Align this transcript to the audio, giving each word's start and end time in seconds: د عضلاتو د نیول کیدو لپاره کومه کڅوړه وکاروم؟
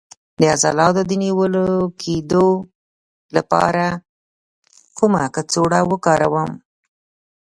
د 0.39 0.41
عضلاتو 0.53 1.01
د 1.09 1.11
نیول 1.23 1.53
کیدو 2.01 2.47
لپاره 3.35 3.85
کومه 4.97 5.23
کڅوړه 5.35 5.79
وکاروم؟ 5.91 6.51